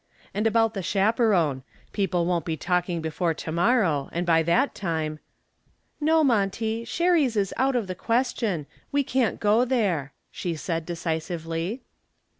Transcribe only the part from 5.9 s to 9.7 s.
"No, Monty, Sherry's is out of the question. We can't go